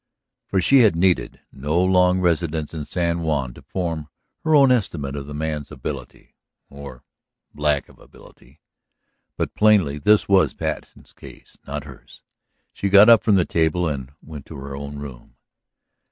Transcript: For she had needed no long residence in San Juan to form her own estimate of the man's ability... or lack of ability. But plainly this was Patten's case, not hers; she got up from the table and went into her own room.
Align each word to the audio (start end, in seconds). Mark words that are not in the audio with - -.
For 0.47 0.59
she 0.61 0.79
had 0.79 0.95
needed 0.95 1.41
no 1.51 1.79
long 1.79 2.21
residence 2.21 2.73
in 2.73 2.85
San 2.85 3.19
Juan 3.21 3.53
to 3.53 3.61
form 3.61 4.09
her 4.43 4.55
own 4.55 4.71
estimate 4.71 5.15
of 5.15 5.27
the 5.27 5.33
man's 5.35 5.71
ability... 5.71 6.33
or 6.71 7.03
lack 7.53 7.87
of 7.87 7.99
ability. 7.99 8.61
But 9.37 9.53
plainly 9.53 9.99
this 9.99 10.27
was 10.27 10.55
Patten's 10.55 11.13
case, 11.13 11.59
not 11.67 11.83
hers; 11.83 12.23
she 12.73 12.89
got 12.89 13.09
up 13.09 13.21
from 13.21 13.35
the 13.35 13.45
table 13.45 13.87
and 13.87 14.11
went 14.23 14.47
into 14.49 14.55
her 14.59 14.75
own 14.75 14.97
room. 14.97 15.35